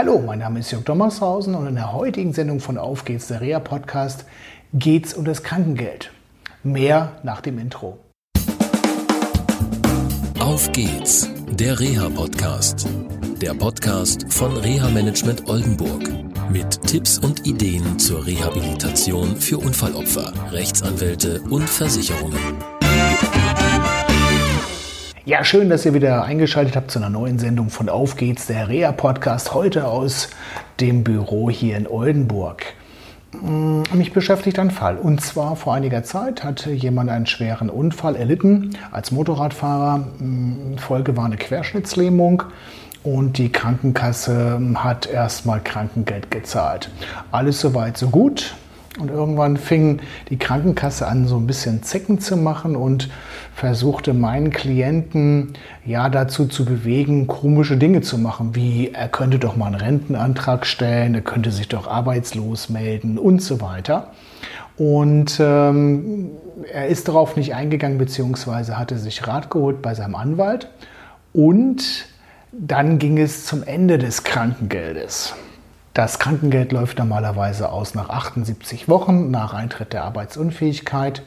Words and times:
Hallo, 0.00 0.22
mein 0.24 0.38
Name 0.38 0.60
ist 0.60 0.70
Jörg 0.70 0.84
Dommershausen 0.84 1.56
und 1.56 1.66
in 1.66 1.74
der 1.74 1.92
heutigen 1.92 2.32
Sendung 2.32 2.60
von 2.60 2.78
Auf 2.78 3.04
geht's, 3.04 3.26
der 3.26 3.40
Reha 3.40 3.58
Podcast, 3.58 4.26
geht's 4.72 5.12
um 5.12 5.24
das 5.24 5.42
Krankengeld. 5.42 6.12
Mehr 6.62 7.16
nach 7.24 7.40
dem 7.40 7.58
Intro. 7.58 7.98
Auf 10.38 10.70
geht's, 10.70 11.28
der 11.50 11.80
Reha 11.80 12.08
Podcast. 12.10 12.86
Der 13.42 13.54
Podcast 13.54 14.32
von 14.32 14.56
Reha 14.56 14.88
Management 14.88 15.48
Oldenburg. 15.48 16.08
Mit 16.48 16.80
Tipps 16.82 17.18
und 17.18 17.44
Ideen 17.44 17.98
zur 17.98 18.24
Rehabilitation 18.24 19.34
für 19.34 19.58
Unfallopfer, 19.58 20.32
Rechtsanwälte 20.52 21.40
und 21.50 21.68
Versicherungen. 21.68 22.77
Ja, 25.28 25.44
schön, 25.44 25.68
dass 25.68 25.84
ihr 25.84 25.92
wieder 25.92 26.24
eingeschaltet 26.24 26.74
habt 26.74 26.90
zu 26.90 26.98
einer 26.98 27.10
neuen 27.10 27.38
Sendung 27.38 27.68
von 27.68 27.90
Auf 27.90 28.16
geht's, 28.16 28.46
der 28.46 28.70
Rea-Podcast, 28.70 29.52
heute 29.52 29.86
aus 29.86 30.30
dem 30.80 31.04
Büro 31.04 31.50
hier 31.50 31.76
in 31.76 31.86
Oldenburg. 31.86 32.64
Mm, 33.42 33.82
mich 33.92 34.14
beschäftigt 34.14 34.58
ein 34.58 34.70
Fall. 34.70 34.96
Und 34.96 35.20
zwar 35.20 35.54
vor 35.56 35.74
einiger 35.74 36.02
Zeit 36.02 36.44
hatte 36.44 36.70
jemand 36.70 37.10
einen 37.10 37.26
schweren 37.26 37.68
Unfall 37.68 38.16
erlitten 38.16 38.70
als 38.90 39.10
Motorradfahrer. 39.10 39.98
Mm, 40.18 40.78
Folge 40.78 41.14
war 41.18 41.26
eine 41.26 41.36
Querschnittslähmung 41.36 42.44
und 43.02 43.36
die 43.36 43.52
Krankenkasse 43.52 44.58
hat 44.76 45.10
erstmal 45.10 45.60
Krankengeld 45.60 46.30
gezahlt. 46.30 46.88
Alles 47.32 47.60
soweit 47.60 47.98
so 47.98 48.08
gut. 48.08 48.54
Und 48.98 49.10
irgendwann 49.10 49.56
fing 49.56 50.00
die 50.28 50.38
Krankenkasse 50.38 51.06
an, 51.06 51.28
so 51.28 51.36
ein 51.36 51.46
bisschen 51.46 51.82
Zecken 51.82 52.18
zu 52.18 52.36
machen 52.36 52.74
und 52.74 53.08
versuchte 53.54 54.12
meinen 54.12 54.50
Klienten 54.50 55.52
ja 55.84 56.08
dazu 56.08 56.46
zu 56.46 56.64
bewegen, 56.64 57.26
komische 57.26 57.76
Dinge 57.76 58.00
zu 58.00 58.18
machen, 58.18 58.54
wie 58.54 58.90
er 58.92 59.08
könnte 59.08 59.38
doch 59.38 59.56
mal 59.56 59.66
einen 59.66 59.76
Rentenantrag 59.76 60.66
stellen, 60.66 61.14
er 61.14 61.20
könnte 61.20 61.52
sich 61.52 61.68
doch 61.68 61.86
arbeitslos 61.86 62.68
melden 62.68 63.18
und 63.18 63.40
so 63.40 63.60
weiter. 63.60 64.12
Und 64.76 65.38
ähm, 65.40 66.30
er 66.72 66.86
ist 66.86 67.08
darauf 67.08 67.36
nicht 67.36 67.54
eingegangen, 67.54 67.98
beziehungsweise 67.98 68.78
hatte 68.78 68.98
sich 68.98 69.26
Rat 69.26 69.50
geholt 69.50 69.82
bei 69.82 69.94
seinem 69.94 70.14
Anwalt. 70.14 70.68
Und 71.32 72.06
dann 72.52 72.98
ging 72.98 73.18
es 73.18 73.44
zum 73.44 73.62
Ende 73.62 73.98
des 73.98 74.24
Krankengeldes. 74.24 75.34
Das 75.98 76.20
Krankengeld 76.20 76.70
läuft 76.70 77.00
normalerweise 77.00 77.72
aus 77.72 77.96
nach 77.96 78.08
78 78.08 78.88
Wochen 78.88 79.32
nach 79.32 79.52
Eintritt 79.52 79.92
der 79.92 80.04
Arbeitsunfähigkeit. 80.04 81.24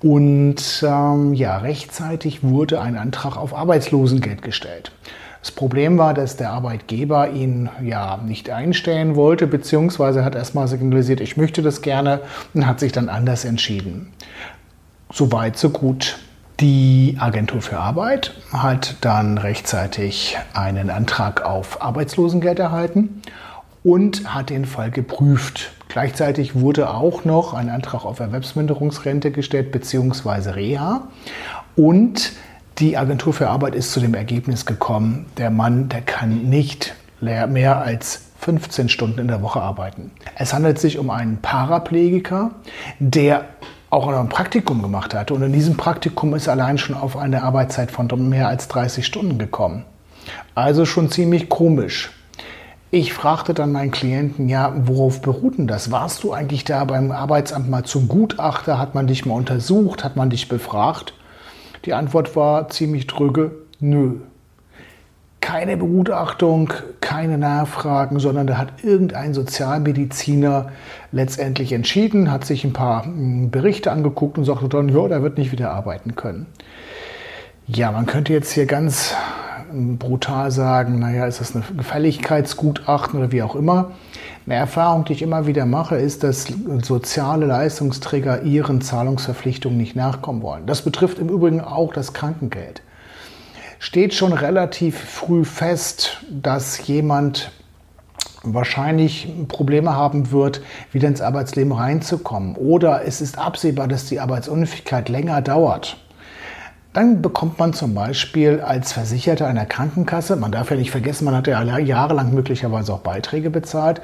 Und 0.00 0.84
ähm, 0.86 1.34
ja, 1.34 1.56
rechtzeitig 1.56 2.44
wurde 2.44 2.80
ein 2.80 2.96
Antrag 2.96 3.36
auf 3.36 3.52
Arbeitslosengeld 3.52 4.42
gestellt. 4.42 4.92
Das 5.40 5.50
Problem 5.50 5.98
war, 5.98 6.14
dass 6.14 6.36
der 6.36 6.50
Arbeitgeber 6.50 7.30
ihn 7.30 7.68
ja 7.82 8.18
nicht 8.18 8.48
einstellen 8.48 9.16
wollte, 9.16 9.48
beziehungsweise 9.48 10.24
hat 10.24 10.36
erstmal 10.36 10.68
signalisiert, 10.68 11.20
ich 11.20 11.36
möchte 11.36 11.60
das 11.60 11.82
gerne 11.82 12.20
und 12.54 12.64
hat 12.64 12.78
sich 12.78 12.92
dann 12.92 13.08
anders 13.08 13.44
entschieden. 13.44 14.12
Soweit, 15.12 15.56
so 15.56 15.70
gut. 15.70 16.20
Die 16.60 17.16
Agentur 17.18 17.60
für 17.60 17.78
Arbeit 17.78 18.34
hat 18.52 18.98
dann 19.00 19.36
rechtzeitig 19.36 20.38
einen 20.54 20.90
Antrag 20.90 21.44
auf 21.44 21.82
Arbeitslosengeld 21.82 22.60
erhalten 22.60 23.20
und 23.86 24.34
hat 24.34 24.50
den 24.50 24.64
Fall 24.64 24.90
geprüft. 24.90 25.70
Gleichzeitig 25.86 26.56
wurde 26.56 26.90
auch 26.90 27.24
noch 27.24 27.54
ein 27.54 27.68
Antrag 27.70 28.04
auf 28.04 28.18
Erwerbsminderungsrente 28.18 29.30
gestellt 29.30 29.70
bzw. 29.70 30.50
Reha 30.50 31.06
und 31.76 32.32
die 32.78 32.96
Agentur 32.96 33.32
für 33.32 33.48
Arbeit 33.48 33.76
ist 33.76 33.92
zu 33.92 34.00
dem 34.00 34.14
Ergebnis 34.14 34.66
gekommen, 34.66 35.26
der 35.38 35.50
Mann, 35.50 35.88
der 35.88 36.02
kann 36.02 36.50
nicht 36.50 36.96
mehr 37.20 37.80
als 37.80 38.22
15 38.40 38.88
Stunden 38.88 39.20
in 39.20 39.28
der 39.28 39.40
Woche 39.40 39.62
arbeiten. 39.62 40.10
Es 40.34 40.52
handelt 40.52 40.80
sich 40.80 40.98
um 40.98 41.08
einen 41.08 41.38
Paraplegiker, 41.38 42.50
der 42.98 43.44
auch 43.90 44.10
noch 44.10 44.18
ein 44.18 44.28
Praktikum 44.28 44.82
gemacht 44.82 45.14
hatte. 45.14 45.32
Und 45.32 45.42
in 45.42 45.52
diesem 45.52 45.76
Praktikum 45.76 46.34
ist 46.34 46.48
er 46.48 46.54
allein 46.54 46.76
schon 46.76 46.96
auf 46.96 47.16
eine 47.16 47.44
Arbeitszeit 47.44 47.92
von 47.92 48.08
mehr 48.28 48.48
als 48.48 48.66
30 48.66 49.06
Stunden 49.06 49.38
gekommen. 49.38 49.84
Also 50.56 50.84
schon 50.84 51.08
ziemlich 51.08 51.48
komisch. 51.48 52.10
Ich 52.92 53.12
fragte 53.12 53.52
dann 53.52 53.72
meinen 53.72 53.90
Klienten, 53.90 54.48
ja, 54.48 54.72
worauf 54.76 55.20
beruht 55.20 55.58
denn 55.58 55.66
das? 55.66 55.90
Warst 55.90 56.22
du 56.22 56.32
eigentlich 56.32 56.62
da 56.62 56.84
beim 56.84 57.10
Arbeitsamt 57.10 57.68
mal 57.68 57.82
zum 57.82 58.06
Gutachter? 58.06 58.78
Hat 58.78 58.94
man 58.94 59.08
dich 59.08 59.26
mal 59.26 59.34
untersucht? 59.34 60.04
Hat 60.04 60.14
man 60.14 60.30
dich 60.30 60.48
befragt? 60.48 61.12
Die 61.84 61.94
Antwort 61.94 62.36
war 62.36 62.68
ziemlich 62.68 63.08
drüge, 63.08 63.50
nö. 63.80 64.20
Keine 65.40 65.76
Begutachtung, 65.76 66.72
keine 67.00 67.38
Nachfragen, 67.38 68.20
sondern 68.20 68.46
da 68.46 68.56
hat 68.56 68.84
irgendein 68.84 69.34
Sozialmediziner 69.34 70.70
letztendlich 71.10 71.72
entschieden, 71.72 72.30
hat 72.30 72.44
sich 72.44 72.64
ein 72.64 72.72
paar 72.72 73.04
hm, 73.04 73.50
Berichte 73.50 73.90
angeguckt 73.90 74.38
und 74.38 74.44
sagte 74.44 74.68
dann, 74.68 74.88
ja, 74.88 75.08
der 75.08 75.22
wird 75.22 75.38
nicht 75.38 75.50
wieder 75.50 75.72
arbeiten 75.72 76.14
können. 76.14 76.46
Ja, 77.68 77.90
man 77.90 78.06
könnte 78.06 78.32
jetzt 78.32 78.52
hier 78.52 78.66
ganz 78.66 79.12
brutal 79.72 80.52
sagen, 80.52 81.00
naja, 81.00 81.26
ist 81.26 81.40
das 81.40 81.52
ein 81.56 81.64
Gefälligkeitsgutachten 81.76 83.18
oder 83.18 83.32
wie 83.32 83.42
auch 83.42 83.56
immer. 83.56 83.90
Eine 84.46 84.54
Erfahrung, 84.54 85.04
die 85.04 85.14
ich 85.14 85.22
immer 85.22 85.48
wieder 85.48 85.66
mache, 85.66 85.96
ist, 85.96 86.22
dass 86.22 86.46
soziale 86.82 87.46
Leistungsträger 87.46 88.42
ihren 88.42 88.82
Zahlungsverpflichtungen 88.82 89.76
nicht 89.76 89.96
nachkommen 89.96 90.42
wollen. 90.42 90.66
Das 90.66 90.82
betrifft 90.82 91.18
im 91.18 91.28
Übrigen 91.28 91.60
auch 91.60 91.92
das 91.92 92.12
Krankengeld. 92.12 92.82
Steht 93.80 94.14
schon 94.14 94.32
relativ 94.32 94.96
früh 94.96 95.44
fest, 95.44 96.24
dass 96.30 96.86
jemand 96.86 97.50
wahrscheinlich 98.44 99.28
Probleme 99.48 99.96
haben 99.96 100.30
wird, 100.30 100.60
wieder 100.92 101.08
ins 101.08 101.20
Arbeitsleben 101.20 101.72
reinzukommen. 101.72 102.54
Oder 102.54 103.04
es 103.04 103.20
ist 103.20 103.38
absehbar, 103.38 103.88
dass 103.88 104.06
die 104.06 104.20
Arbeitsunfähigkeit 104.20 105.08
länger 105.08 105.42
dauert 105.42 105.96
dann 106.96 107.20
bekommt 107.20 107.58
man 107.58 107.74
zum 107.74 107.92
Beispiel 107.92 108.60
als 108.60 108.92
Versicherter 108.92 109.46
einer 109.46 109.66
Krankenkasse, 109.66 110.34
man 110.34 110.50
darf 110.50 110.70
ja 110.70 110.78
nicht 110.78 110.90
vergessen, 110.90 111.26
man 111.26 111.34
hat 111.34 111.46
ja 111.46 111.62
jahrelang 111.78 112.32
möglicherweise 112.32 112.94
auch 112.94 113.00
Beiträge 113.00 113.50
bezahlt, 113.50 114.00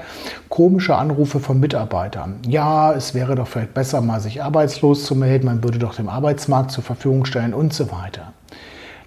komische 0.50 0.94
Anrufe 0.94 1.40
von 1.40 1.58
Mitarbeitern. 1.58 2.36
Ja, 2.46 2.92
es 2.92 3.14
wäre 3.14 3.34
doch 3.34 3.48
vielleicht 3.48 3.72
besser, 3.72 4.02
mal 4.02 4.20
sich 4.20 4.42
arbeitslos 4.42 5.06
zu 5.06 5.14
melden, 5.14 5.46
man 5.46 5.64
würde 5.64 5.78
doch 5.78 5.94
dem 5.94 6.10
Arbeitsmarkt 6.10 6.70
zur 6.70 6.84
Verfügung 6.84 7.24
stellen 7.24 7.54
und 7.54 7.72
so 7.72 7.90
weiter. 7.90 8.34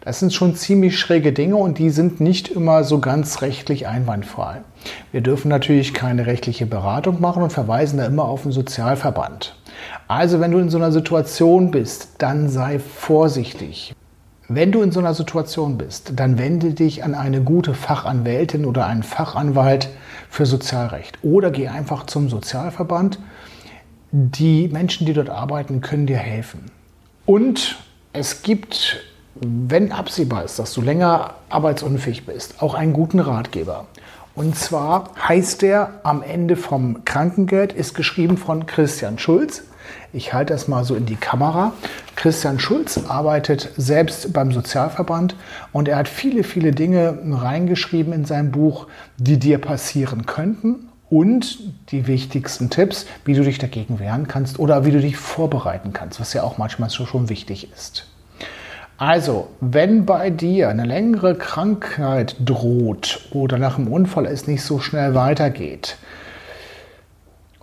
Das 0.01 0.19
sind 0.19 0.33
schon 0.33 0.55
ziemlich 0.55 0.99
schräge 0.99 1.31
Dinge 1.31 1.55
und 1.55 1.77
die 1.77 1.91
sind 1.91 2.19
nicht 2.19 2.47
immer 2.47 2.83
so 2.83 2.97
ganz 2.97 3.43
rechtlich 3.43 3.85
einwandfrei. 3.85 4.61
Wir 5.11 5.21
dürfen 5.21 5.49
natürlich 5.49 5.93
keine 5.93 6.25
rechtliche 6.25 6.65
Beratung 6.65 7.21
machen 7.21 7.43
und 7.43 7.53
verweisen 7.53 7.99
da 7.99 8.05
immer 8.07 8.25
auf 8.25 8.41
den 8.43 8.51
Sozialverband. 8.51 9.55
Also 10.07 10.39
wenn 10.39 10.51
du 10.51 10.59
in 10.59 10.69
so 10.69 10.77
einer 10.77 10.91
Situation 10.91 11.71
bist, 11.71 12.15
dann 12.19 12.49
sei 12.49 12.79
vorsichtig. 12.79 13.93
Wenn 14.47 14.71
du 14.71 14.83
in 14.83 14.91
so 14.91 14.99
einer 14.99 15.15
Situation 15.15 15.77
bist, 15.77 16.11
dann 16.15 16.37
wende 16.37 16.73
dich 16.73 17.03
an 17.03 17.15
eine 17.15 17.41
gute 17.41 17.73
Fachanwältin 17.73 18.65
oder 18.65 18.85
einen 18.85 19.01
Fachanwalt 19.01 19.89
für 20.29 20.45
Sozialrecht 20.45 21.17
oder 21.23 21.49
geh 21.49 21.67
einfach 21.67 22.05
zum 22.05 22.29
Sozialverband. 22.29 23.17
Die 24.11 24.67
Menschen, 24.67 25.07
die 25.07 25.13
dort 25.13 25.29
arbeiten, 25.29 25.81
können 25.81 26.05
dir 26.05 26.17
helfen. 26.17 26.65
Und 27.25 27.77
es 28.13 28.43
gibt, 28.43 29.03
wenn 29.35 29.91
absehbar 29.91 30.45
ist, 30.45 30.59
dass 30.59 30.73
du 30.73 30.81
länger 30.81 31.33
arbeitsunfähig 31.49 32.27
bist, 32.27 32.61
auch 32.61 32.75
einen 32.75 32.93
guten 32.93 33.19
Ratgeber. 33.19 33.87
Und 34.35 34.57
zwar 34.57 35.11
heißt 35.27 35.61
der 35.61 36.01
am 36.03 36.21
Ende 36.21 36.57
vom 36.57 37.05
Krankengeld, 37.05 37.71
ist 37.71 37.93
geschrieben 37.93 38.37
von 38.37 38.65
Christian 38.65 39.17
Schulz. 39.17 39.63
Ich 40.11 40.33
halte 40.33 40.53
das 40.53 40.67
mal 40.67 40.83
so 40.83 40.95
in 40.95 41.05
die 41.05 41.15
Kamera. 41.15 41.71
Christian 42.15 42.59
Schulz 42.59 42.99
arbeitet 43.07 43.71
selbst 43.77 44.33
beim 44.33 44.51
Sozialverband 44.51 45.35
und 45.71 45.87
er 45.87 45.97
hat 45.97 46.09
viele, 46.09 46.43
viele 46.43 46.71
Dinge 46.71 47.17
reingeschrieben 47.31 48.11
in 48.11 48.25
sein 48.25 48.51
Buch, 48.51 48.87
die 49.17 49.39
dir 49.39 49.57
passieren 49.57 50.25
könnten 50.25 50.89
und 51.09 51.59
die 51.91 52.07
wichtigsten 52.07 52.69
Tipps, 52.69 53.05
wie 53.23 53.35
du 53.35 53.43
dich 53.43 53.57
dagegen 53.57 53.99
wehren 53.99 54.27
kannst 54.27 54.59
oder 54.59 54.85
wie 54.85 54.91
du 54.91 54.99
dich 54.99 55.17
vorbereiten 55.17 55.93
kannst, 55.93 56.19
was 56.19 56.33
ja 56.33 56.43
auch 56.43 56.57
manchmal 56.57 56.89
schon 56.89 57.29
wichtig 57.29 57.71
ist. 57.71 58.07
Also, 58.97 59.49
wenn 59.59 60.05
bei 60.05 60.29
dir 60.29 60.69
eine 60.69 60.85
längere 60.85 61.35
Krankheit 61.35 62.37
droht 62.39 63.27
oder 63.31 63.57
nach 63.57 63.75
dem 63.75 63.89
Unfall 63.89 64.25
es 64.25 64.47
nicht 64.47 64.63
so 64.63 64.79
schnell 64.79 65.15
weitergeht, 65.15 65.97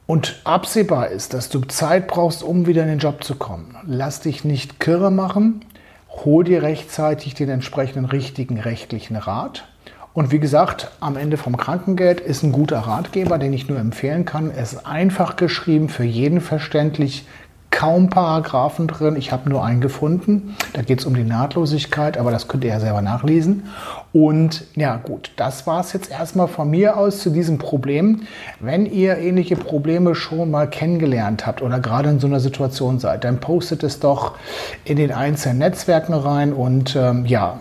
und 0.06 0.40
absehbar 0.44 1.08
ist, 1.08 1.32
dass 1.32 1.48
du 1.48 1.60
Zeit 1.60 2.06
brauchst, 2.06 2.42
um 2.42 2.66
wieder 2.66 2.82
in 2.82 2.88
den 2.88 2.98
Job 2.98 3.24
zu 3.24 3.36
kommen, 3.36 3.76
lass 3.86 4.20
dich 4.20 4.44
nicht 4.44 4.78
kirre 4.78 5.10
machen, 5.10 5.64
hol 6.10 6.44
dir 6.44 6.62
rechtzeitig 6.62 7.32
den 7.34 7.48
entsprechenden 7.48 8.04
richtigen 8.04 8.60
rechtlichen 8.60 9.16
Rat. 9.16 9.64
Und 10.12 10.30
wie 10.30 10.40
gesagt, 10.40 10.90
am 11.00 11.16
Ende 11.16 11.38
vom 11.38 11.56
Krankengeld 11.56 12.20
ist 12.20 12.42
ein 12.42 12.52
guter 12.52 12.80
Ratgeber, 12.80 13.38
den 13.38 13.54
ich 13.54 13.68
nur 13.68 13.78
empfehlen 13.78 14.26
kann. 14.26 14.50
Er 14.50 14.64
ist 14.64 14.84
einfach 14.84 15.36
geschrieben, 15.36 15.88
für 15.88 16.04
jeden 16.04 16.42
verständlich, 16.42 17.24
kaum 17.72 18.10
Paragraphen 18.10 18.86
drin. 18.86 19.16
Ich 19.16 19.32
habe 19.32 19.50
nur 19.50 19.64
einen 19.64 19.80
gefunden. 19.80 20.54
Da 20.74 20.82
geht 20.82 21.00
es 21.00 21.06
um 21.06 21.14
die 21.14 21.24
Nahtlosigkeit, 21.24 22.16
aber 22.16 22.30
das 22.30 22.46
könnt 22.46 22.62
ihr 22.62 22.70
ja 22.70 22.78
selber 22.78 23.02
nachlesen. 23.02 23.64
Und 24.12 24.64
ja 24.76 24.96
gut, 24.96 25.32
das 25.36 25.66
war 25.66 25.80
es 25.80 25.92
jetzt 25.92 26.12
erstmal 26.12 26.46
von 26.46 26.70
mir 26.70 26.96
aus 26.96 27.18
zu 27.18 27.30
diesem 27.30 27.58
Problem. 27.58 28.22
Wenn 28.60 28.86
ihr 28.86 29.18
ähnliche 29.18 29.56
Probleme 29.56 30.14
schon 30.14 30.50
mal 30.50 30.68
kennengelernt 30.68 31.46
habt 31.46 31.62
oder 31.62 31.80
gerade 31.80 32.10
in 32.10 32.20
so 32.20 32.28
einer 32.28 32.40
Situation 32.40 33.00
seid, 33.00 33.24
dann 33.24 33.40
postet 33.40 33.82
es 33.82 33.98
doch 33.98 34.36
in 34.84 34.96
den 34.96 35.10
einzelnen 35.10 35.58
Netzwerken 35.58 36.14
rein 36.14 36.52
und 36.52 36.94
ähm, 36.94 37.26
ja, 37.26 37.58